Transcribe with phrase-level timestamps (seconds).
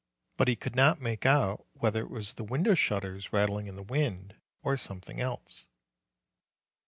[0.35, 3.83] But he could not make out whether it was the window shutters rattling in the
[3.83, 5.67] wind, or something else.